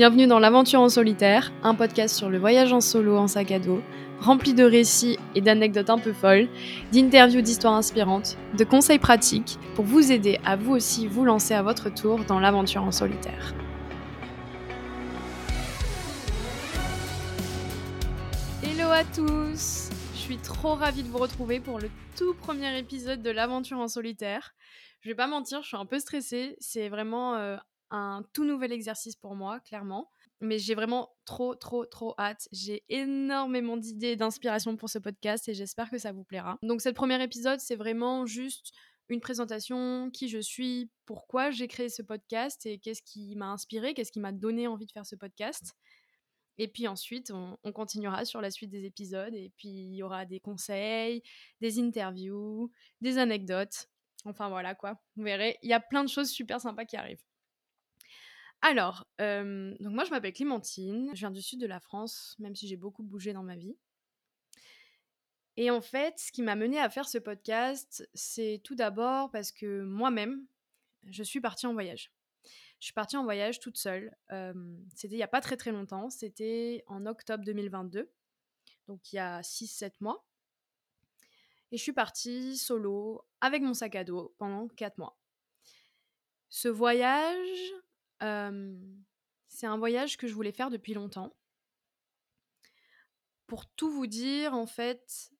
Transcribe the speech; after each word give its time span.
Bienvenue 0.00 0.26
dans 0.26 0.38
l'Aventure 0.38 0.80
en 0.80 0.88
solitaire, 0.88 1.52
un 1.62 1.74
podcast 1.74 2.16
sur 2.16 2.30
le 2.30 2.38
voyage 2.38 2.72
en 2.72 2.80
solo 2.80 3.18
en 3.18 3.28
sac 3.28 3.50
à 3.50 3.58
dos, 3.58 3.82
rempli 4.18 4.54
de 4.54 4.64
récits 4.64 5.18
et 5.34 5.42
d'anecdotes 5.42 5.90
un 5.90 5.98
peu 5.98 6.14
folles, 6.14 6.48
d'interviews 6.90 7.42
d'histoires 7.42 7.74
inspirantes, 7.74 8.38
de 8.56 8.64
conseils 8.64 8.98
pratiques 8.98 9.58
pour 9.74 9.84
vous 9.84 10.10
aider 10.10 10.40
à 10.42 10.56
vous 10.56 10.72
aussi 10.72 11.06
vous 11.06 11.26
lancer 11.26 11.52
à 11.52 11.62
votre 11.62 11.92
tour 11.92 12.24
dans 12.24 12.40
l'aventure 12.40 12.82
en 12.82 12.92
solitaire. 12.92 13.54
Hello 18.62 18.88
à 18.88 19.04
tous 19.04 19.90
Je 20.14 20.18
suis 20.18 20.38
trop 20.38 20.76
ravie 20.76 21.02
de 21.02 21.08
vous 21.08 21.18
retrouver 21.18 21.60
pour 21.60 21.78
le 21.78 21.90
tout 22.16 22.32
premier 22.32 22.78
épisode 22.78 23.20
de 23.20 23.30
l'aventure 23.30 23.78
en 23.78 23.88
solitaire. 23.88 24.54
Je 25.02 25.10
vais 25.10 25.14
pas 25.14 25.26
mentir, 25.26 25.60
je 25.60 25.68
suis 25.68 25.76
un 25.76 25.84
peu 25.84 25.98
stressée. 25.98 26.56
C'est 26.58 26.88
vraiment 26.88 27.34
euh, 27.34 27.58
un 27.90 28.22
tout 28.32 28.44
nouvel 28.44 28.72
exercice 28.72 29.16
pour 29.16 29.34
moi, 29.34 29.60
clairement. 29.60 30.10
Mais 30.40 30.58
j'ai 30.58 30.74
vraiment 30.74 31.10
trop, 31.26 31.54
trop, 31.54 31.84
trop 31.84 32.14
hâte. 32.18 32.48
J'ai 32.50 32.82
énormément 32.88 33.76
d'idées 33.76 34.16
d'inspiration 34.16 34.76
pour 34.76 34.88
ce 34.88 34.98
podcast 34.98 35.48
et 35.48 35.54
j'espère 35.54 35.90
que 35.90 35.98
ça 35.98 36.12
vous 36.12 36.24
plaira. 36.24 36.58
Donc, 36.62 36.80
ce 36.80 36.88
premier 36.88 37.22
épisode, 37.22 37.60
c'est 37.60 37.76
vraiment 37.76 38.24
juste 38.24 38.72
une 39.10 39.20
présentation, 39.20 40.10
qui 40.10 40.28
je 40.28 40.38
suis, 40.38 40.90
pourquoi 41.04 41.50
j'ai 41.50 41.68
créé 41.68 41.88
ce 41.88 42.02
podcast 42.02 42.64
et 42.64 42.78
qu'est-ce 42.78 43.02
qui 43.02 43.34
m'a 43.36 43.50
inspiré, 43.50 43.92
qu'est-ce 43.92 44.12
qui 44.12 44.20
m'a 44.20 44.32
donné 44.32 44.66
envie 44.66 44.86
de 44.86 44.92
faire 44.92 45.06
ce 45.06 45.16
podcast. 45.16 45.74
Et 46.58 46.68
puis 46.68 46.86
ensuite, 46.86 47.30
on, 47.30 47.58
on, 47.64 47.72
continuera 47.72 48.24
sur 48.24 48.40
la 48.40 48.50
suite 48.50 48.70
des 48.70 48.84
épisodes. 48.84 49.34
Et 49.34 49.50
puis, 49.56 49.68
il 49.68 49.94
y 49.94 50.02
aura 50.02 50.26
des 50.26 50.40
conseils, 50.40 51.22
des 51.60 51.80
interviews, 51.80 52.70
des 53.00 53.18
anecdotes. 53.18 53.88
Enfin, 54.24 54.48
voilà 54.48 54.74
quoi. 54.74 55.00
Vous 55.16 55.24
verrez, 55.24 55.58
il 55.62 55.70
y 55.70 55.72
a 55.72 55.80
plein 55.80 56.04
de 56.04 56.08
choses 56.08 56.30
super 56.30 56.60
sympas 56.60 56.84
qui 56.84 56.96
arrivent. 56.96 57.24
Alors, 58.62 59.06
donc 59.18 59.92
moi 59.92 60.04
je 60.04 60.10
m'appelle 60.10 60.32
Clémentine, 60.32 61.10
je 61.14 61.20
viens 61.20 61.30
du 61.30 61.42
sud 61.42 61.60
de 61.60 61.66
la 61.66 61.80
France, 61.80 62.36
même 62.38 62.54
si 62.54 62.68
j'ai 62.68 62.76
beaucoup 62.76 63.02
bougé 63.02 63.32
dans 63.32 63.42
ma 63.42 63.56
vie. 63.56 63.76
Et 65.56 65.70
en 65.70 65.80
fait, 65.80 66.18
ce 66.18 66.30
qui 66.30 66.42
m'a 66.42 66.56
mené 66.56 66.78
à 66.78 66.88
faire 66.88 67.08
ce 67.08 67.18
podcast, 67.18 68.08
c'est 68.14 68.60
tout 68.62 68.74
d'abord 68.74 69.30
parce 69.30 69.52
que 69.52 69.82
moi-même, 69.82 70.46
je 71.04 71.22
suis 71.22 71.40
partie 71.40 71.66
en 71.66 71.72
voyage. 71.72 72.12
Je 72.80 72.86
suis 72.86 72.94
partie 72.94 73.16
en 73.16 73.24
voyage 73.24 73.60
toute 73.60 73.76
seule. 73.76 74.14
c'était 74.94 75.14
il 75.14 75.18
n'y 75.18 75.22
a 75.22 75.28
pas 75.28 75.40
très 75.40 75.56
très 75.56 75.72
longtemps, 75.72 76.10
c'était 76.10 76.84
en 76.86 77.06
octobre 77.06 77.44
2022, 77.44 78.10
donc 78.88 79.12
il 79.12 79.16
y 79.16 79.18
a 79.18 79.40
6-7 79.40 79.92
mois. 80.00 80.24
Et 81.72 81.76
je 81.76 81.82
suis 81.82 81.92
partie 81.92 82.56
solo 82.56 83.24
avec 83.40 83.62
mon 83.62 83.74
sac 83.74 83.94
à 83.94 84.04
dos 84.04 84.34
pendant 84.38 84.66
4 84.68 84.98
mois. 84.98 85.18
Ce 86.48 86.68
voyage, 86.68 87.72
c'est 88.20 89.66
un 89.66 89.78
voyage 89.78 90.16
que 90.16 90.26
je 90.26 90.34
voulais 90.34 90.52
faire 90.52 90.70
depuis 90.70 90.94
longtemps. 90.94 91.34
Pour 93.46 93.66
tout 93.66 93.90
vous 93.90 94.06
dire, 94.06 94.54
en 94.54 94.66
fait, 94.66 95.32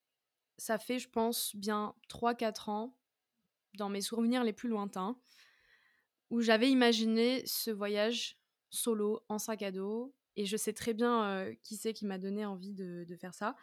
ça 0.58 0.78
fait, 0.78 0.98
je 0.98 1.08
pense, 1.08 1.54
bien 1.54 1.94
3-4 2.08 2.70
ans, 2.70 2.96
dans 3.74 3.88
mes 3.88 4.00
souvenirs 4.00 4.42
les 4.42 4.52
plus 4.52 4.68
lointains, 4.68 5.16
où 6.30 6.40
j'avais 6.40 6.70
imaginé 6.70 7.44
ce 7.46 7.70
voyage 7.70 8.38
solo 8.70 9.24
en 9.28 9.38
sac 9.38 9.62
à 9.62 9.70
dos. 9.70 10.14
Et 10.36 10.46
je 10.46 10.56
sais 10.56 10.72
très 10.72 10.94
bien 10.94 11.52
qui 11.62 11.76
c'est 11.76 11.92
qui 11.92 12.06
m'a 12.06 12.18
donné 12.18 12.46
envie 12.46 12.72
de, 12.72 13.04
de, 13.06 13.16
faire 13.16 13.34
ça. 13.34 13.56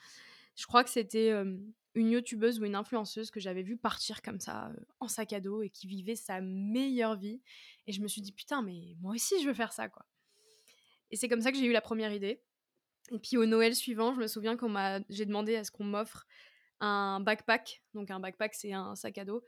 Je 0.55 0.65
crois 0.65 0.83
que 0.83 0.89
c'était 0.89 1.33
une 1.97 2.11
youtubeuse 2.11 2.59
ou 2.59 2.65
une 2.65 2.75
influenceuse 2.75 3.31
que 3.31 3.39
j'avais 3.39 3.63
vu 3.63 3.75
partir 3.75 4.21
comme 4.21 4.39
ça 4.39 4.71
en 4.99 5.07
sac 5.07 5.33
à 5.33 5.39
dos 5.39 5.63
et 5.63 5.69
qui 5.69 5.87
vivait 5.87 6.15
sa 6.15 6.41
meilleure 6.41 7.17
vie. 7.17 7.41
Et 7.87 7.91
je 7.91 8.01
me 8.01 8.07
suis 8.07 8.21
dit, 8.21 8.31
putain, 8.31 8.61
mais 8.61 8.95
moi 9.01 9.15
aussi, 9.15 9.41
je 9.41 9.47
veux 9.47 9.53
faire 9.55 9.73
ça, 9.73 9.89
quoi. 9.89 10.05
Et 11.09 11.15
c'est 11.15 11.27
comme 11.27 11.41
ça 11.41 11.51
que 11.51 11.57
j'ai 11.57 11.65
eu 11.65 11.71
la 11.71 11.81
première 11.81 12.13
idée. 12.13 12.43
Et 13.11 13.17
puis 13.17 13.37
au 13.37 13.45
Noël 13.45 13.73
suivant, 13.73 14.13
je 14.13 14.19
me 14.19 14.27
souviens 14.27 14.57
qu'on 14.57 14.69
m'a, 14.69 14.99
j'ai 15.09 15.25
demandé 15.25 15.55
à 15.55 15.63
ce 15.63 15.71
qu'on 15.71 15.85
m'offre 15.85 16.27
un 16.79 17.19
backpack. 17.19 17.81
Donc 17.95 18.11
un 18.11 18.19
backpack, 18.19 18.53
c'est 18.53 18.73
un 18.73 18.95
sac 18.95 19.17
à 19.17 19.25
dos 19.25 19.43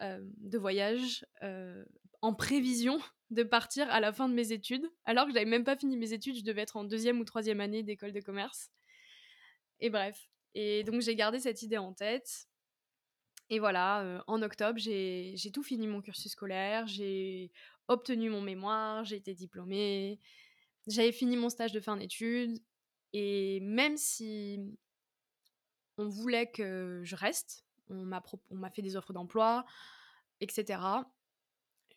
euh, 0.00 0.20
de 0.22 0.58
voyage 0.58 1.26
euh, 1.42 1.84
en 2.20 2.32
prévision 2.32 3.00
de 3.30 3.42
partir 3.42 3.90
à 3.90 3.98
la 3.98 4.12
fin 4.12 4.28
de 4.28 4.34
mes 4.34 4.52
études. 4.52 4.88
Alors 5.04 5.26
que 5.26 5.32
j'avais 5.32 5.46
même 5.46 5.64
pas 5.64 5.76
fini 5.76 5.96
mes 5.96 6.12
études, 6.12 6.36
je 6.36 6.44
devais 6.44 6.62
être 6.62 6.76
en 6.76 6.84
deuxième 6.84 7.18
ou 7.18 7.24
troisième 7.24 7.60
année 7.60 7.82
d'école 7.82 8.12
de 8.12 8.20
commerce. 8.20 8.70
Et 9.80 9.90
bref. 9.90 10.28
Et 10.54 10.84
donc 10.84 11.00
j'ai 11.00 11.14
gardé 11.14 11.40
cette 11.40 11.62
idée 11.62 11.78
en 11.78 11.92
tête. 11.92 12.48
Et 13.50 13.58
voilà, 13.58 14.02
euh, 14.02 14.20
en 14.26 14.42
octobre, 14.42 14.78
j'ai 14.78 15.50
tout 15.52 15.62
fini 15.62 15.86
mon 15.86 16.02
cursus 16.02 16.32
scolaire, 16.32 16.86
j'ai 16.86 17.50
obtenu 17.88 18.28
mon 18.28 18.42
mémoire, 18.42 19.04
j'ai 19.04 19.16
été 19.16 19.34
diplômée, 19.34 20.20
j'avais 20.86 21.12
fini 21.12 21.36
mon 21.36 21.48
stage 21.48 21.72
de 21.72 21.80
fin 21.80 21.96
d'études. 21.96 22.58
Et 23.14 23.60
même 23.60 23.96
si 23.96 24.60
on 25.96 26.08
voulait 26.08 26.50
que 26.50 27.00
je 27.04 27.16
reste, 27.16 27.64
on 27.88 28.04
m'a 28.04 28.70
fait 28.70 28.82
des 28.82 28.96
offres 28.96 29.14
d'emploi, 29.14 29.64
etc., 30.40 30.80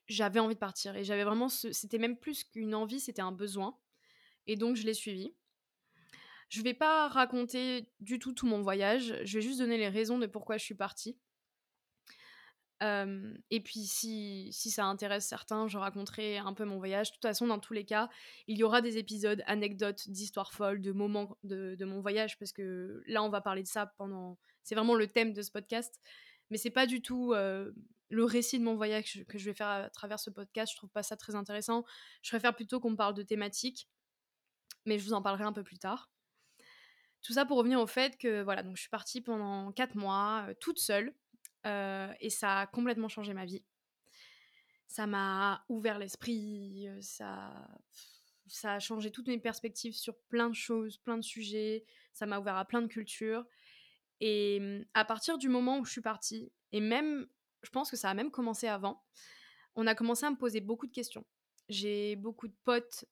j'avais 0.07 0.39
envie 0.39 0.55
de 0.55 0.59
partir. 0.59 0.95
Et 0.95 1.03
j'avais 1.03 1.23
vraiment. 1.23 1.49
C'était 1.49 1.97
même 1.97 2.17
plus 2.17 2.43
qu'une 2.43 2.75
envie, 2.75 2.99
c'était 2.99 3.21
un 3.21 3.31
besoin. 3.31 3.77
Et 4.47 4.55
donc, 4.55 4.75
je 4.75 4.85
l'ai 4.85 4.93
suivi. 4.93 5.33
Je 6.51 6.61
vais 6.61 6.75
pas 6.75 7.07
raconter 7.07 7.89
du 7.99 8.19
tout 8.19 8.33
tout 8.33 8.45
mon 8.45 8.61
voyage, 8.61 9.15
je 9.23 9.37
vais 9.37 9.41
juste 9.41 9.59
donner 9.59 9.77
les 9.77 9.89
raisons 9.89 10.19
de 10.19 10.27
pourquoi 10.27 10.57
je 10.57 10.63
suis 10.63 10.75
partie 10.75 11.17
et 13.51 13.61
puis, 13.63 13.85
si, 13.85 14.49
si, 14.51 14.71
ça 14.71 14.85
intéresse 14.85 15.27
certains, 15.27 15.67
je 15.67 15.77
raconterai 15.77 16.39
un 16.39 16.53
peu 16.53 16.65
mon 16.65 16.79
voyage. 16.79 17.09
De 17.09 17.13
toute 17.13 17.21
façon, 17.21 17.45
dans 17.45 17.59
tous 17.59 17.73
les 17.73 17.85
cas, 17.85 18.09
il 18.47 18.57
y 18.57 18.63
aura 18.63 18.81
des 18.81 18.97
épisodes, 18.97 19.43
anecdotes, 19.45 20.09
d'histoires 20.09 20.51
folles, 20.51 20.81
de 20.81 20.91
moments 20.91 21.37
de, 21.43 21.75
de, 21.75 21.85
mon 21.85 22.01
voyage, 22.01 22.39
parce 22.39 22.51
que 22.51 23.03
là, 23.05 23.21
on 23.21 23.29
va 23.29 23.39
parler 23.41 23.61
de 23.61 23.67
ça 23.67 23.85
pendant. 23.97 24.39
C'est 24.63 24.73
vraiment 24.73 24.95
le 24.95 25.07
thème 25.07 25.33
de 25.33 25.41
ce 25.43 25.51
podcast. 25.51 25.99
Mais 26.49 26.57
c'est 26.57 26.71
pas 26.71 26.87
du 26.87 27.01
tout 27.01 27.33
euh, 27.33 27.71
le 28.09 28.25
récit 28.25 28.57
de 28.57 28.63
mon 28.63 28.75
voyage 28.75 29.23
que 29.27 29.37
je 29.37 29.45
vais 29.45 29.53
faire 29.53 29.67
à 29.67 29.89
travers 29.91 30.19
ce 30.19 30.31
podcast. 30.31 30.71
Je 30.71 30.77
trouve 30.77 30.89
pas 30.89 31.03
ça 31.03 31.15
très 31.15 31.35
intéressant. 31.35 31.85
Je 32.23 32.31
préfère 32.31 32.55
plutôt 32.55 32.79
qu'on 32.79 32.95
parle 32.95 33.13
de 33.13 33.23
thématiques. 33.23 33.87
Mais 34.85 34.97
je 34.97 35.05
vous 35.05 35.13
en 35.13 35.21
parlerai 35.21 35.43
un 35.43 35.53
peu 35.53 35.63
plus 35.63 35.77
tard. 35.77 36.11
Tout 37.21 37.33
ça 37.33 37.45
pour 37.45 37.57
revenir 37.57 37.79
au 37.79 37.87
fait 37.87 38.17
que 38.17 38.41
voilà, 38.41 38.63
donc 38.63 38.75
je 38.75 38.81
suis 38.81 38.89
partie 38.89 39.21
pendant 39.21 39.71
4 39.71 39.95
mois, 39.95 40.45
euh, 40.49 40.53
toute 40.59 40.79
seule 40.79 41.13
et 41.63 42.31
ça 42.31 42.61
a 42.61 42.65
complètement 42.65 43.07
changé 43.07 43.35
ma 43.35 43.45
vie. 43.45 43.63
Ça 44.87 45.05
m'a 45.05 45.63
ouvert 45.69 45.99
l'esprit, 45.99 46.87
ça, 47.01 47.53
ça 48.47 48.73
a 48.73 48.79
changé 48.79 49.11
toutes 49.11 49.27
mes 49.27 49.37
perspectives 49.37 49.95
sur 49.95 50.17
plein 50.29 50.49
de 50.49 50.55
choses, 50.55 50.97
plein 50.97 51.17
de 51.17 51.23
sujets, 51.23 51.85
ça 52.13 52.25
m'a 52.25 52.39
ouvert 52.39 52.57
à 52.57 52.65
plein 52.65 52.81
de 52.81 52.87
cultures. 52.87 53.45
Et 54.21 54.59
mmh, 54.59 54.85
à 54.95 55.05
partir 55.05 55.37
du 55.37 55.49
moment 55.49 55.79
où 55.79 55.85
je 55.85 55.91
suis 55.91 56.01
partie, 56.01 56.51
et 56.71 56.79
même, 56.79 57.27
je 57.61 57.69
pense 57.69 57.91
que 57.91 57.97
ça 57.97 58.09
a 58.09 58.13
même 58.13 58.31
commencé 58.31 58.67
avant, 58.67 59.03
on 59.75 59.87
a 59.87 59.95
commencé 59.95 60.25
à 60.25 60.31
me 60.31 60.37
poser 60.37 60.61
beaucoup 60.61 60.87
de 60.87 60.91
questions. 60.91 61.25
J'ai 61.69 62.15
beaucoup 62.15 62.47
de 62.47 62.55
potes 62.63 63.05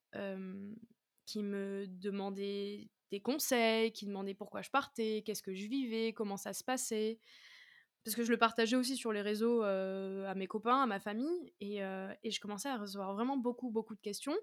qui 1.25 1.43
me 1.43 1.85
demandaient 1.87 2.89
des 3.11 3.19
conseils, 3.21 3.91
qui 3.91 4.05
demandaient 4.05 4.33
pourquoi 4.33 4.61
je 4.61 4.69
partais, 4.69 5.23
qu'est-ce 5.25 5.43
que 5.43 5.53
je 5.53 5.67
vivais, 5.67 6.13
comment 6.13 6.37
ça 6.37 6.53
se 6.53 6.63
passait 6.63 7.19
parce 8.05 8.15
que 8.15 8.23
je 8.23 8.31
le 8.31 8.37
partageais 8.37 8.75
aussi 8.75 8.95
sur 8.95 9.11
les 9.11 9.21
réseaux 9.21 9.61
à 9.61 10.33
mes 10.33 10.47
copains, 10.47 10.83
à 10.83 10.85
ma 10.85 10.99
famille, 10.99 11.53
et, 11.59 11.79
et, 12.23 12.31
je 12.31 12.39
commençais 12.39 12.69
à 12.69 12.77
recevoir 12.77 13.13
vraiment 13.13 13.37
beaucoup, 13.37 13.69
beaucoup 13.69 13.93
de 13.93 13.99
questions. 13.99 14.35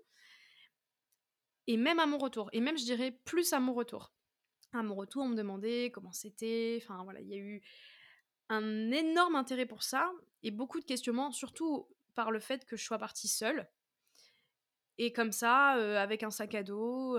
Et 1.67 1.77
même 1.77 1.99
à 1.99 2.07
mon 2.07 2.19
retour, 2.19 2.49
et 2.53 2.61
même 2.61 2.79
je 2.79 2.85
dirais 2.85 3.19
plus 3.25 3.53
à 3.53 3.61
mon 3.61 3.75
retour. 3.75 4.13
À 4.73 4.83
mon 4.83 4.95
retour, 4.95 5.25
on 5.25 5.29
me 5.29 5.37
demandait 5.37 5.91
comment 5.93 6.13
c'était, 6.13 6.79
enfin 6.83 7.03
voilà, 7.05 7.21
il 7.21 7.29
y 7.29 7.35
a 7.35 7.39
eu 7.39 7.63
un 8.49 8.91
énorme 8.93 9.35
intérêt 9.35 9.67
pour 9.67 9.83
ça, 9.83 10.13
et 10.43 10.51
beaucoup 10.51 10.79
de 10.79 10.85
questionnements, 10.85 11.33
surtout 11.33 11.89
par 12.15 12.31
le 12.31 12.41
fait 12.41 12.65
que 12.65 12.77
je 12.77 12.85
sois 12.85 12.99
partie 12.99 13.29
seule. 13.29 13.69
Et 14.99 15.13
comme 15.13 15.33
ça, 15.33 15.71
avec 16.01 16.23
un 16.23 16.31
sac 16.31 16.55
à 16.55 16.63
dos, 16.63 17.19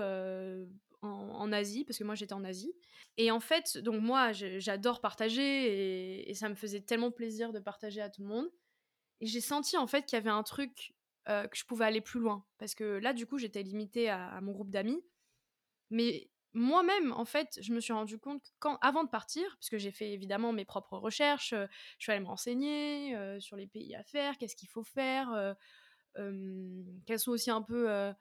en, 1.02 1.52
Asie, 1.52 1.84
parce 1.84 1.98
que 1.98 2.04
moi 2.04 2.14
j'étais 2.14 2.32
en 2.32 2.44
Asie. 2.44 2.74
Et 3.16 3.30
en 3.30 3.40
fait, 3.40 3.78
donc 3.78 4.00
moi 4.00 4.32
j'adore 4.32 5.00
partager 5.00 6.28
et, 6.28 6.34
ça 6.34 6.48
me 6.48 6.54
faisait 6.54 6.80
tellement 6.80 7.10
plaisir 7.10 7.52
de 7.52 7.60
partager 7.60 8.00
à 8.00 8.10
tout 8.10 8.22
le 8.22 8.28
monde. 8.28 8.48
Et 9.20 9.26
j'ai 9.26 9.40
senti 9.40 9.76
en 9.76 9.86
fait 9.86 10.04
qu'il 10.06 10.16
y 10.16 10.20
avait 10.20 10.30
un 10.30 10.42
truc 10.42 10.94
euh, 11.28 11.46
que 11.46 11.56
je 11.56 11.64
pouvais 11.64 11.84
aller 11.84 12.00
plus 12.00 12.20
loin. 12.20 12.44
Parce 12.58 12.74
que 12.74 12.84
là, 12.84 13.12
du 13.12 13.26
coup, 13.26 13.38
j'étais 13.38 13.62
limitée 13.62 14.08
à, 14.08 14.40
mon 14.40 14.52
groupe 14.52 14.70
d'amis. 14.70 15.02
Mais 15.90 16.30
moi-même, 16.52 17.12
en 17.12 17.24
fait, 17.24 17.58
je 17.60 17.72
me 17.72 17.80
suis 17.80 17.92
rendu 17.92 18.18
compte 18.18 18.52
quand, 18.58 18.78
avant 18.80 19.04
de 19.04 19.08
partir, 19.08 19.44
parce 19.56 19.70
que 19.70 19.78
j'ai 19.78 19.90
fait 19.90 20.12
évidemment 20.12 20.52
mes 20.52 20.64
propres 20.64 20.96
recherches, 20.98 21.52
euh, 21.52 21.66
je 21.98 22.04
suis 22.04 22.12
allée 22.12 22.22
me 22.22 22.28
renseigner 22.28 23.16
euh, 23.16 23.40
sur 23.40 23.56
les 23.56 23.66
pays 23.66 23.94
à 23.94 24.02
faire, 24.04 24.38
qu'est-ce 24.38 24.56
qu'il 24.56 24.68
faut 24.68 24.84
faire, 24.84 25.56
quelles 27.06 27.18
sont 27.18 27.30
aussi 27.30 27.50
un 27.50 27.62
peu 27.62 28.12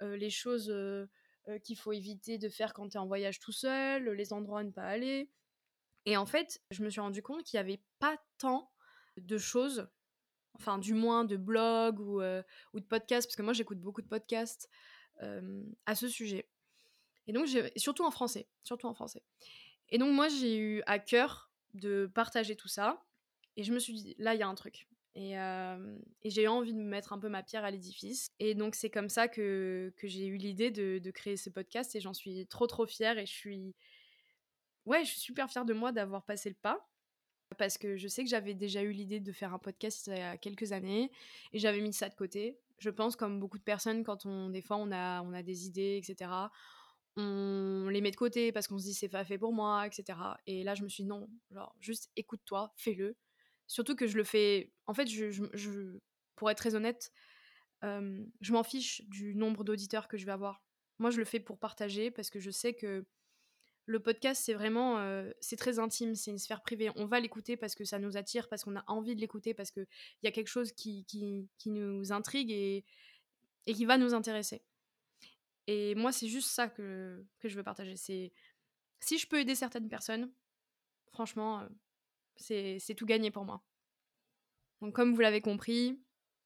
les 0.00 0.30
choses 0.30 0.68
euh, 1.48 1.58
qu'il 1.58 1.76
faut 1.76 1.92
éviter 1.92 2.38
de 2.38 2.48
faire 2.48 2.72
quand 2.74 2.88
tu 2.88 2.96
es 2.96 3.00
en 3.00 3.06
voyage 3.06 3.40
tout 3.40 3.52
seul, 3.52 4.08
les 4.10 4.32
endroits 4.32 4.60
à 4.60 4.64
ne 4.64 4.70
pas 4.70 4.84
aller. 4.84 5.30
Et 6.06 6.16
en 6.16 6.26
fait, 6.26 6.60
je 6.70 6.82
me 6.82 6.90
suis 6.90 7.00
rendu 7.00 7.22
compte 7.22 7.44
qu'il 7.44 7.58
n'y 7.58 7.62
avait 7.62 7.82
pas 7.98 8.16
tant 8.38 8.70
de 9.16 9.38
choses, 9.38 9.88
enfin 10.54 10.78
du 10.78 10.94
moins 10.94 11.24
de 11.24 11.36
blogs 11.36 12.00
ou, 12.00 12.20
euh, 12.20 12.42
de 12.74 12.80
podcasts, 12.80 13.28
parce 13.28 13.36
que 13.36 13.42
moi 13.42 13.52
j'écoute 13.52 13.80
beaucoup 13.80 14.02
de 14.02 14.08
podcasts 14.08 14.68
à 15.86 15.94
ce 15.94 16.08
sujet. 16.08 16.48
Et 17.26 17.32
donc, 17.32 17.48
surtout 17.76 18.04
en 18.04 18.10
français, 18.10 18.48
surtout 18.64 18.86
en 18.86 18.94
français. 18.94 19.22
Et 19.90 19.98
donc, 19.98 20.12
moi, 20.12 20.28
j'ai 20.28 20.56
eu 20.56 20.82
à 20.86 20.98
cœur 20.98 21.50
de 21.74 22.10
partager 22.14 22.56
tout 22.56 22.68
ça. 22.68 23.02
Et 23.56 23.62
je 23.62 23.72
me 23.72 23.78
suis 23.78 23.94
dit, 23.94 24.14
là, 24.18 24.34
il 24.34 24.40
y 24.40 24.42
a 24.42 24.48
un 24.48 24.54
truc. 24.54 24.88
Et, 25.16 25.34
et 25.34 26.30
j'ai 26.30 26.42
eu 26.42 26.48
envie 26.48 26.74
de 26.74 26.78
mettre 26.80 27.12
un 27.12 27.18
peu 27.18 27.28
ma 27.28 27.42
pierre 27.42 27.64
à 27.64 27.70
l'édifice. 27.70 28.32
Et 28.40 28.54
donc, 28.54 28.74
c'est 28.74 28.90
comme 28.90 29.08
ça 29.08 29.28
que, 29.28 29.92
que 29.96 30.08
j'ai 30.08 30.26
eu 30.26 30.36
l'idée 30.36 30.70
de, 30.70 30.98
de, 30.98 31.10
créer 31.10 31.36
ce 31.36 31.50
podcast. 31.50 31.94
Et 31.94 32.00
j'en 32.00 32.14
suis 32.14 32.46
trop, 32.48 32.66
trop 32.66 32.86
fière. 32.86 33.18
Et 33.18 33.26
je 33.26 33.32
suis. 33.32 33.74
Ouais, 34.86 35.04
je 35.04 35.10
suis 35.10 35.20
super 35.20 35.48
fière 35.50 35.64
de 35.64 35.72
moi 35.72 35.92
d'avoir 35.92 36.24
passé 36.24 36.48
le 36.48 36.56
pas. 36.56 36.88
Parce 37.58 37.78
que 37.78 37.96
je 37.96 38.08
sais 38.08 38.24
que 38.24 38.30
j'avais 38.30 38.54
déjà 38.54 38.82
eu 38.82 38.90
l'idée 38.90 39.20
de 39.20 39.30
faire 39.30 39.54
un 39.54 39.58
podcast 39.60 40.08
il 40.08 40.16
y 40.16 40.20
a 40.20 40.36
quelques 40.36 40.72
années. 40.72 41.12
Et 41.52 41.58
j'avais 41.60 41.80
mis 41.80 41.92
ça 41.92 42.08
de 42.08 42.14
côté. 42.14 42.58
Je 42.78 42.90
pense, 42.90 43.14
comme 43.14 43.38
beaucoup 43.38 43.58
de 43.58 43.62
personnes, 43.62 44.02
quand 44.02 44.26
on, 44.26 44.50
des 44.50 44.62
fois, 44.62 44.76
on 44.78 44.90
a, 44.90 45.22
on 45.22 45.32
a 45.32 45.42
des 45.44 45.66
idées, 45.66 45.96
etc 45.96 46.48
on 47.16 47.88
les 47.90 48.00
met 48.00 48.10
de 48.10 48.16
côté 48.16 48.52
parce 48.52 48.66
qu'on 48.66 48.78
se 48.78 48.84
dit 48.84 48.94
c'est 48.94 49.08
pas 49.08 49.24
fait 49.24 49.38
pour 49.38 49.52
moi, 49.52 49.86
etc. 49.86 50.18
Et 50.46 50.64
là, 50.64 50.74
je 50.74 50.82
me 50.82 50.88
suis 50.88 51.04
dit 51.04 51.08
non, 51.08 51.28
genre, 51.52 51.74
juste 51.80 52.10
écoute-toi, 52.16 52.72
fais-le. 52.76 53.16
Surtout 53.66 53.96
que 53.96 54.06
je 54.06 54.16
le 54.16 54.24
fais. 54.24 54.72
En 54.86 54.94
fait, 54.94 55.06
je, 55.06 55.98
pour 56.36 56.50
être 56.50 56.58
très 56.58 56.74
honnête, 56.74 57.12
je 57.82 58.52
m'en 58.52 58.62
fiche 58.62 59.02
du 59.08 59.34
nombre 59.34 59.64
d'auditeurs 59.64 60.08
que 60.08 60.16
je 60.16 60.26
vais 60.26 60.32
avoir. 60.32 60.62
Moi, 60.98 61.10
je 61.10 61.18
le 61.18 61.24
fais 61.24 61.40
pour 61.40 61.58
partager 61.58 62.10
parce 62.10 62.30
que 62.30 62.38
je 62.38 62.50
sais 62.50 62.74
que 62.74 63.04
le 63.86 64.00
podcast, 64.00 64.42
c'est 64.44 64.54
vraiment. 64.54 64.98
c'est 65.40 65.56
très 65.56 65.78
intime, 65.78 66.14
c'est 66.14 66.30
une 66.30 66.38
sphère 66.38 66.62
privée. 66.62 66.90
On 66.96 67.06
va 67.06 67.20
l'écouter 67.20 67.56
parce 67.56 67.74
que 67.74 67.84
ça 67.84 67.98
nous 67.98 68.16
attire, 68.16 68.48
parce 68.48 68.64
qu'on 68.64 68.76
a 68.76 68.84
envie 68.86 69.14
de 69.14 69.20
l'écouter, 69.20 69.54
parce 69.54 69.70
qu'il 69.70 69.86
y 70.22 70.26
a 70.26 70.32
quelque 70.32 70.48
chose 70.48 70.72
qui, 70.72 71.06
nous 71.66 72.12
intrigue 72.12 72.50
et, 72.50 72.84
qui 73.66 73.84
va 73.84 73.98
nous 73.98 74.14
intéresser. 74.14 74.62
Et 75.66 75.94
moi, 75.94 76.12
c'est 76.12 76.28
juste 76.28 76.50
ça 76.50 76.68
que, 76.68 77.24
que 77.40 77.48
je 77.48 77.56
veux 77.56 77.62
partager. 77.62 77.96
C'est 77.96 78.32
si 79.00 79.18
je 79.18 79.26
peux 79.26 79.38
aider 79.38 79.54
certaines 79.54 79.88
personnes, 79.88 80.30
franchement, 81.12 81.66
c'est 82.36 82.94
tout 82.96 83.06
gagné 83.06 83.30
pour 83.30 83.44
moi. 83.44 83.62
Donc, 84.80 84.94
comme 84.94 85.14
vous 85.14 85.20
l'avez 85.20 85.40
compris, 85.40 86.00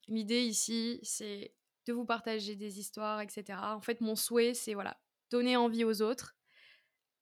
l'idée 0.07 0.43
ici, 0.43 0.99
c'est 1.03 1.53
de 1.85 1.93
vous 1.93 2.05
partager 2.05 2.55
des 2.55 2.79
histoires, 2.79 3.21
etc. 3.21 3.59
En 3.61 3.81
fait, 3.81 4.01
mon 4.01 4.15
souhait, 4.15 4.53
c'est 4.53 4.73
voilà, 4.73 4.99
donner 5.29 5.57
envie 5.57 5.83
aux 5.83 6.01
autres, 6.01 6.35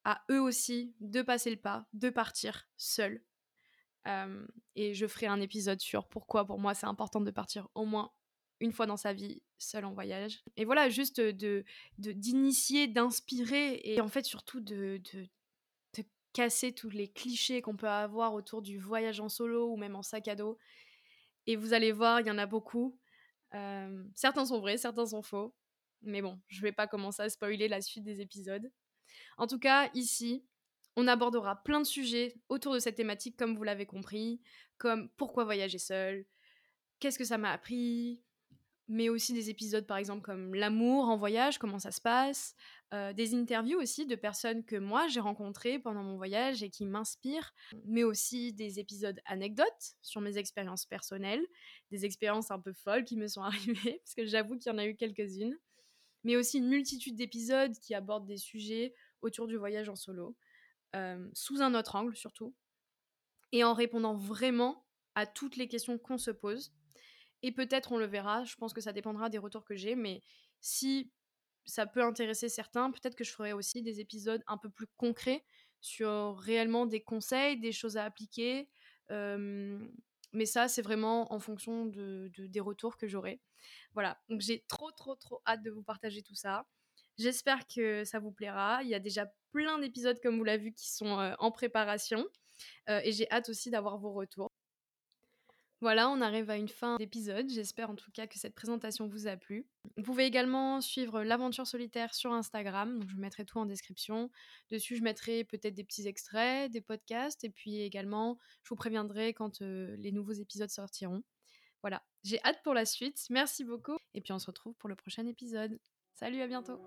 à 0.03 0.23
eux 0.31 0.41
aussi, 0.41 0.95
de 0.99 1.21
passer 1.21 1.49
le 1.49 1.57
pas, 1.57 1.87
de 1.93 2.09
partir 2.09 2.67
seuls. 2.77 3.23
Euh, 4.07 4.45
et 4.75 4.93
je 4.93 5.05
ferai 5.05 5.27
un 5.27 5.41
épisode 5.41 5.81
sur 5.81 6.07
pourquoi 6.07 6.45
pour 6.45 6.59
moi 6.59 6.73
c'est 6.73 6.85
important 6.85 7.19
de 7.19 7.31
partir 7.31 7.67
au 7.75 7.83
moins 7.83 8.13
une 8.61 8.71
fois 8.71 8.85
dans 8.85 8.95
sa 8.95 9.11
vie 9.11 9.41
seul 9.57 9.85
en 9.85 9.93
voyage. 9.93 10.43
Et 10.55 10.65
voilà, 10.65 10.89
juste 10.89 11.19
de 11.19 11.65
d'initier, 11.97 12.87
d'inspirer 12.87 13.81
et 13.83 13.99
en 14.01 14.07
fait 14.07 14.25
surtout 14.25 14.61
de, 14.61 15.01
de, 15.13 15.27
casser 16.37 16.71
tous 16.71 16.91
les 16.91 17.07
clichés 17.07 17.63
qu'on 17.63 17.75
peut 17.75 17.89
avoir 17.89 18.35
autour 18.35 18.61
du 18.61 18.77
voyage 18.77 19.19
en 19.19 19.27
solo 19.27 19.71
ou 19.71 19.75
même 19.75 19.95
en 19.95 20.03
sac 20.03 20.27
à 20.27 20.35
dos. 20.35 20.59
Et 21.47 21.55
vous 21.55 21.73
allez 21.73 21.91
voir, 21.91 22.21
il 22.21 22.27
y 22.27 22.31
en 22.31 22.37
a 22.37 22.45
beaucoup. 22.45 22.99
Euh, 23.55 24.03
certains 24.13 24.45
sont 24.45 24.59
vrais, 24.59 24.77
certains 24.77 25.07
sont 25.07 25.23
faux. 25.23 25.55
Mais 26.03 26.21
bon, 26.21 26.39
je 26.47 26.61
vais 26.61 26.71
pas 26.71 26.85
commencer 26.85 27.23
à 27.23 27.29
spoiler 27.29 27.67
la 27.67 27.81
suite 27.81 28.03
des 28.03 28.21
épisodes. 28.21 28.71
En 29.39 29.47
tout 29.47 29.57
cas, 29.57 29.89
ici, 29.95 30.45
on 30.95 31.07
abordera 31.07 31.63
plein 31.63 31.81
de 31.81 31.87
sujets 31.87 32.35
autour 32.49 32.75
de 32.75 32.79
cette 32.79 32.97
thématique, 32.97 33.35
comme 33.35 33.55
vous 33.55 33.63
l'avez 33.63 33.87
compris, 33.87 34.39
comme 34.77 35.09
pourquoi 35.17 35.43
voyager 35.43 35.79
seul, 35.79 36.27
qu'est-ce 36.99 37.17
que 37.17 37.25
ça 37.25 37.39
m'a 37.39 37.51
appris, 37.51 38.21
mais 38.87 39.09
aussi 39.09 39.33
des 39.33 39.49
épisodes 39.49 39.85
par 39.85 39.97
exemple 39.97 40.21
comme 40.21 40.55
l'amour 40.55 41.09
en 41.09 41.17
voyage, 41.17 41.57
comment 41.57 41.79
ça 41.79 41.91
se 41.91 41.99
passe, 41.99 42.55
euh, 42.93 43.11
des 43.11 43.35
interviews 43.35 43.79
aussi 43.79 44.05
de 44.05 44.15
personnes 44.15 44.63
que 44.63 44.77
moi 44.77 45.07
j'ai 45.07 45.19
rencontrées 45.19 45.77
pendant 45.79 46.03
mon 46.03 46.15
voyage 46.15 46.63
et 46.63 46.69
qui 46.69 46.85
m'inspirent, 46.85 47.53
mais 47.85 48.03
aussi 48.03 48.53
des 48.53 48.79
épisodes 48.79 49.19
anecdotes 49.25 49.95
sur 50.01 50.21
mes 50.21 50.37
expériences 50.37 50.85
personnelles, 50.85 51.45
des 51.91 52.05
expériences 52.05 52.49
un 52.51 52.59
peu 52.59 52.73
folles 52.73 53.03
qui 53.03 53.17
me 53.17 53.27
sont 53.27 53.41
arrivées, 53.43 53.99
parce 54.03 54.15
que 54.15 54.25
j'avoue 54.25 54.57
qu'il 54.57 54.71
y 54.71 54.75
en 54.75 54.77
a 54.77 54.85
eu 54.85 54.95
quelques-unes, 54.95 55.57
mais 56.23 56.35
aussi 56.35 56.59
une 56.59 56.69
multitude 56.69 57.15
d'épisodes 57.15 57.77
qui 57.79 57.93
abordent 57.93 58.27
des 58.27 58.37
sujets 58.37 58.93
autour 59.21 59.47
du 59.47 59.57
voyage 59.57 59.89
en 59.89 59.95
solo, 59.95 60.37
euh, 60.95 61.29
sous 61.33 61.61
un 61.61 61.75
autre 61.75 61.95
angle 61.95 62.15
surtout, 62.15 62.55
et 63.51 63.63
en 63.63 63.73
répondant 63.73 64.15
vraiment 64.15 64.85
à 65.15 65.25
toutes 65.25 65.57
les 65.57 65.67
questions 65.67 65.97
qu'on 65.97 66.17
se 66.17 66.31
pose 66.31 66.71
et 67.43 67.51
peut-être 67.51 67.91
on 67.91 67.97
le 67.97 68.05
verra, 68.05 68.43
je 68.43 68.55
pense 68.55 68.73
que 68.73 68.81
ça 68.81 68.93
dépendra 68.93 69.29
des 69.29 69.37
retours 69.37 69.63
que 69.63 69.75
j'ai, 69.75 69.95
mais 69.95 70.23
si 70.59 71.11
ça 71.65 71.85
peut 71.85 72.01
intéresser 72.01 72.49
certains, 72.49 72.91
peut-être 72.91 73.15
que 73.15 73.23
je 73.23 73.31
ferai 73.31 73.53
aussi 73.53 73.81
des 73.83 73.99
épisodes 73.99 74.43
un 74.47 74.57
peu 74.57 74.69
plus 74.69 74.87
concrets 74.97 75.43
sur 75.81 76.37
réellement 76.39 76.85
des 76.85 77.01
conseils, 77.01 77.59
des 77.59 77.71
choses 77.71 77.97
à 77.97 78.05
appliquer. 78.05 78.69
mais 79.09 80.45
ça, 80.45 80.67
c'est 80.67 80.81
vraiment 80.81 81.31
en 81.33 81.39
fonction 81.39 81.85
de, 81.85 82.29
des 82.37 82.59
retours 82.59 82.97
que 82.97 83.07
j'aurai. 83.07 83.41
Voilà, 83.93 84.19
donc 84.29 84.41
j'ai 84.41 84.63
trop, 84.67 84.91
trop, 84.91 85.15
trop 85.15 85.41
hâte 85.47 85.63
de 85.63 85.71
vous 85.71 85.83
partager 85.83 86.21
tout 86.23 86.35
ça. 86.35 86.65
J'espère 87.17 87.67
que 87.67 88.03
ça 88.05 88.19
vous 88.19 88.31
plaira. 88.31 88.83
Il 88.83 88.89
y 88.89 88.95
a 88.95 88.99
déjà 88.99 89.31
plein 89.51 89.79
d'épisodes, 89.79 90.19
comme 90.21 90.37
vous 90.37 90.43
l'avez 90.43 90.65
vu, 90.65 90.73
qui 90.73 90.91
sont 90.91 91.35
en 91.39 91.51
préparation. 91.51 92.25
et 92.87 93.11
j'ai 93.11 93.29
hâte 93.31 93.49
aussi 93.49 93.69
d'avoir 93.71 93.97
vos 93.97 94.13
retours. 94.13 94.51
Voilà, 95.79 96.09
on 96.09 96.21
arrive 96.21 96.49
à 96.49 96.57
une 96.57 96.69
fin 96.69 96.95
d'épisode. 96.97 97.49
J'espère 97.49 97.91
en 97.91 97.95
tout 97.95 98.09
cas 98.11 98.25
que 98.25 98.39
cette 98.39 98.55
présentation 98.55 99.07
vous 99.07 99.27
a 99.27 99.37
plu. 99.37 99.67
Vous 99.95 100.01
pouvez 100.01 100.25
également 100.25 100.81
suivre 100.81 101.21
l'aventure 101.21 101.67
solitaire 101.67 102.15
sur 102.15 102.33
Instagram. 102.33 102.99
Donc 102.99 103.09
je 103.09 103.15
mettrai 103.15 103.45
tout 103.45 103.59
en 103.59 103.65
description. 103.67 104.31
Dessus, 104.71 104.95
je 104.95 105.03
mettrai 105.03 105.43
peut-être 105.43 105.75
des 105.75 105.83
petits 105.83 106.07
extraits, 106.07 106.71
des 106.71 106.81
podcasts. 106.81 107.43
Et 107.43 107.51
puis 107.51 107.81
également, 107.81 108.39
je 108.63 108.69
vous 108.69 108.75
préviendrai 108.75 109.33
quand 109.33 109.61
euh, 109.61 109.95
les 109.99 110.11
nouveaux 110.11 110.31
épisodes 110.31 110.69
sortiront. 110.69 111.21
Voilà, 111.83 112.01
j'ai 112.23 112.39
hâte 112.43 112.63
pour 112.63 112.73
la 112.73 112.85
suite. 112.85 113.27
Merci 113.29 113.63
beaucoup. 113.63 113.97
Et 114.15 114.21
puis 114.21 114.33
on 114.33 114.39
se 114.39 114.47
retrouve 114.47 114.73
pour 114.79 114.89
le 114.89 114.95
prochain 114.95 115.27
épisode. 115.27 115.77
Salut, 116.15 116.41
à 116.41 116.47
bientôt. 116.47 116.79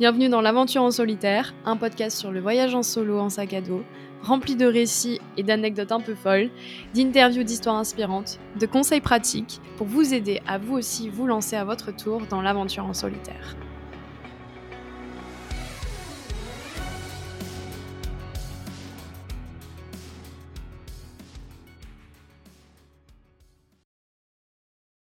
Bienvenue 0.00 0.28
dans 0.28 0.40
l'aventure 0.40 0.82
en 0.82 0.90
solitaire, 0.90 1.54
un 1.64 1.76
podcast 1.76 2.18
sur 2.18 2.32
le 2.32 2.40
voyage 2.40 2.74
en 2.74 2.82
solo 2.82 3.20
en 3.20 3.28
sac 3.28 3.52
à 3.52 3.60
dos 3.60 3.84
rempli 4.22 4.56
de 4.56 4.66
récits 4.66 5.20
et 5.36 5.42
d'anecdotes 5.42 5.92
un 5.92 6.00
peu 6.00 6.14
folles, 6.14 6.50
d'interviews 6.94 7.42
d'histoires 7.42 7.76
inspirantes, 7.76 8.38
de 8.58 8.66
conseils 8.66 9.00
pratiques 9.00 9.60
pour 9.76 9.86
vous 9.86 10.14
aider 10.14 10.40
à 10.46 10.58
vous 10.58 10.74
aussi 10.74 11.08
vous 11.08 11.26
lancer 11.26 11.56
à 11.56 11.64
votre 11.64 11.94
tour 11.94 12.22
dans 12.30 12.42
l'aventure 12.42 12.86
en 12.86 12.94
solitaire. 12.94 13.56